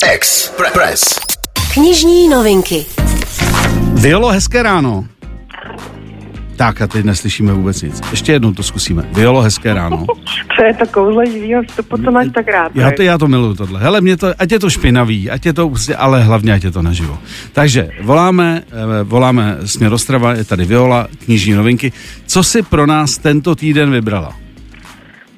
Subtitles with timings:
[0.00, 1.20] Express.
[1.74, 2.86] Knižní novinky.
[3.94, 5.04] Violo, hezké ráno.
[6.56, 8.00] Tak a teď neslyšíme vůbec nic.
[8.10, 9.02] Ještě jednou to zkusíme.
[9.12, 10.06] Violo, hezké ráno.
[10.56, 12.72] to je to kouzlo živýho vstupu, co máš tak rád.
[12.74, 13.80] Já to, já to miluju tohle.
[13.80, 16.70] Hele, mě to, ať je to špinavý, ať je to prostě, ale hlavně ať je
[16.70, 17.18] to naživo.
[17.52, 21.92] Takže voláme, eh, voláme směr Ostrava, je tady Viola, knižní novinky.
[22.26, 24.41] Co si pro nás tento týden vybrala?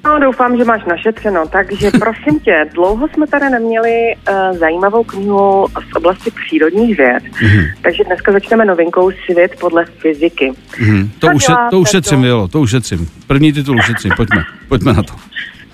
[0.05, 1.47] No, doufám, že máš našetřeno.
[1.47, 7.23] Takže prosím tě, dlouho jsme tady neměli uh, zajímavou knihu z oblasti přírodních věd.
[7.23, 7.73] Mm-hmm.
[7.81, 10.53] Takže dneska začneme novinkou Svět podle fyziky.
[10.71, 11.09] Mm-hmm.
[11.19, 13.09] To, ušet, to ušetřím, jo, to ušetřím.
[13.27, 15.13] První titul ušetřím, pojďme, pojďme na to.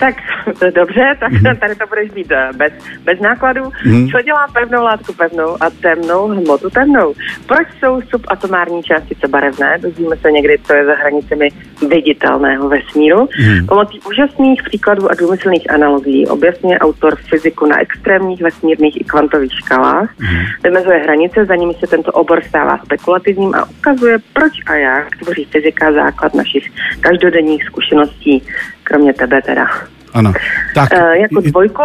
[0.01, 0.15] Tak
[0.75, 1.59] dobře, tak mm-hmm.
[1.59, 2.73] tady to budeš mít eh, bez,
[3.03, 3.61] bez nákladů.
[3.61, 4.11] Mm-hmm.
[4.11, 7.13] Co dělá pevnou látku pevnou a temnou hmotu temnou?
[7.47, 9.77] Proč jsou subatomární částice barevné?
[9.81, 11.49] Dozvíme se někdy, co je za hranicemi
[11.89, 13.25] viditelného vesmíru.
[13.25, 13.65] Mm-hmm.
[13.65, 20.09] Pomocí úžasných příkladů a důmyslných analogií objasňuje autor fyziku na extrémních vesmírných i kvantových škalách.
[20.19, 20.45] Mm-hmm.
[20.63, 25.45] Vymezuje hranice, za nimi se tento obor stává spekulativním a ukazuje, proč a jak tvoří
[25.45, 28.43] fyzika základ našich každodenních zkušeností,
[28.91, 29.67] kromě tebe teda.
[30.13, 30.33] Ano.
[30.75, 31.83] Tak, uh, jako dvojku,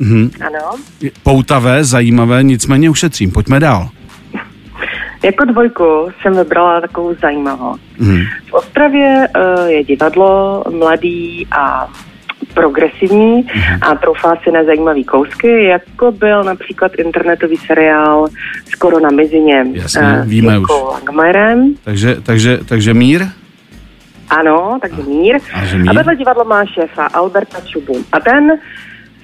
[0.00, 0.30] uh-huh.
[0.46, 0.78] ano.
[1.22, 3.30] Poutavé, zajímavé, nicméně ušetřím.
[3.30, 3.88] Pojďme dál.
[5.22, 7.74] Jako dvojku jsem vybrala takovou zajímavou.
[8.00, 8.26] Uh-huh.
[8.50, 11.88] V Ostravě uh, je divadlo mladý a
[12.54, 13.78] progresivní uh-huh.
[13.80, 18.26] a troufá si na zajímavý kousky, jako byl například internetový seriál
[18.70, 20.68] Skoro na mizině Jasně, uh, víme už.
[20.92, 21.74] Langmajerem.
[21.84, 23.26] Takže, takže, takže mír?
[24.30, 25.38] Ano, takže mír.
[25.54, 28.04] A, a vedle divadlo má šéfa Alberta Čubu.
[28.12, 28.58] A ten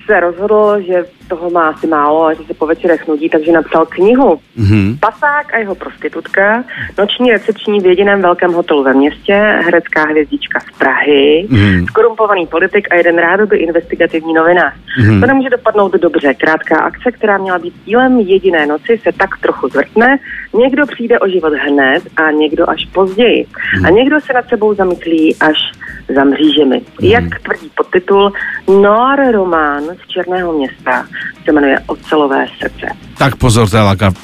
[0.07, 3.87] se rozhodl, že toho má asi málo a že se po večerech nudí, takže napsal
[3.87, 4.41] knihu.
[4.59, 4.99] Mm-hmm.
[5.01, 6.65] Pasák a jeho prostitutka,
[6.99, 11.87] noční recepční v jediném velkém hotelu ve městě, herecká hvězdička z Prahy, mm-hmm.
[11.87, 14.75] skorumpovaný politik a jeden rádoby investigativní novinář.
[14.75, 15.21] Mm-hmm.
[15.21, 16.35] To nemůže dopadnout dobře.
[16.35, 20.19] Krátká akce, která měla být dílem jediné noci, se tak trochu zvrtne.
[20.55, 23.45] Někdo přijde o život hned a někdo až později.
[23.45, 23.87] Mm-hmm.
[23.87, 25.73] A někdo se nad sebou zamyslí až
[26.15, 26.77] za mřížemi.
[26.77, 27.05] Mm-hmm.
[27.07, 28.33] Jak tvrdí podtitul
[28.69, 31.07] Noir román z Černého města
[31.45, 32.87] se jmenuje Ocelové srdce.
[33.19, 33.69] Tak pozor,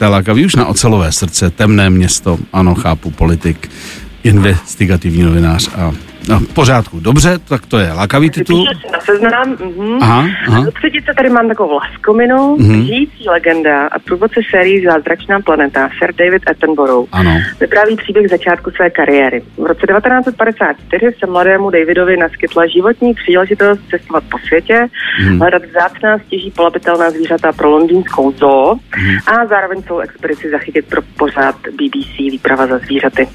[0.00, 3.71] je lakavý už na Ocelové srdce, temné město, ano, chápu, politik,
[4.22, 5.93] investigativní novinář a
[6.28, 8.65] No, v pořádku, dobře, tak to je lákavý titul.
[8.93, 9.56] na seznam.
[9.56, 9.99] Mm-hmm.
[10.03, 10.66] Aha, aha.
[10.75, 12.87] Třetice tady mám takovou laskominu, mm-hmm.
[12.87, 17.09] žijící legenda a průvodce sérii Zázračná planeta, Sir David Attenborough.
[17.12, 17.41] Ano.
[17.61, 19.43] Vypráví příběh začátku své kariéry.
[19.56, 25.39] V roce 1954 se mladému Davidovi naskytla životní příležitost cestovat po světě, mm-hmm.
[25.39, 29.19] hledat vzácná stěží polapitelná zvířata pro londýnskou zoo mm-hmm.
[29.27, 33.28] a zároveň celou expedici zachytit pro pořád BBC Výprava za zvířaty.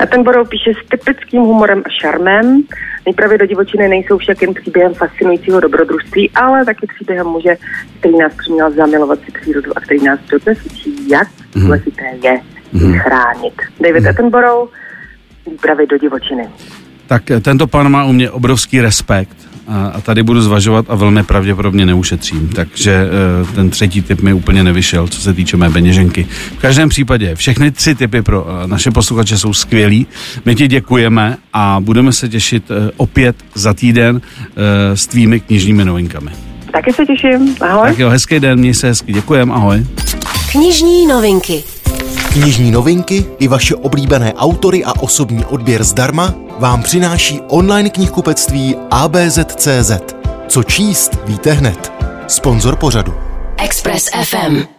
[0.00, 2.62] Attenborough píše s typickým humorem a šarmem.
[3.06, 7.56] Nejprve do divočiny nejsou však jen příběhem fascinujícího dobrodružství, ale taky příběhem muže,
[7.98, 11.64] který nás přiměl zamilovat si přírodu a který nás dodnes učí, jak mhm.
[11.64, 12.40] důležité je
[12.72, 12.98] mm.
[12.98, 13.54] chránit.
[13.80, 14.08] David mm.
[14.08, 14.70] Attenborough,
[15.50, 16.48] výpravy do divočiny.
[17.06, 21.86] Tak tento pan má u mě obrovský respekt a tady budu zvažovat a velmi pravděpodobně
[21.86, 22.48] neušetřím.
[22.48, 26.26] Takže e, ten třetí typ mi úplně nevyšel, co se týče mé peněženky.
[26.58, 30.06] V každém případě všechny tři typy pro e, naše posluchače jsou skvělí.
[30.44, 34.20] My ti děkujeme a budeme se těšit e, opět za týden
[34.94, 36.30] s tvými knižními novinkami.
[36.72, 37.56] Taky se těším.
[37.60, 37.88] Ahoj.
[37.88, 39.12] Tak jo, hezký den, měj se hezky.
[39.12, 39.86] Děkujem, ahoj.
[40.52, 41.64] Knižní novinky.
[42.42, 49.92] Knižní novinky i vaše oblíbené autory a osobní odběr zdarma vám přináší online knihkupectví ABZ.cz.
[50.48, 51.92] Co číst, víte hned.
[52.28, 53.14] Sponzor pořadu.
[53.56, 54.77] Express FM.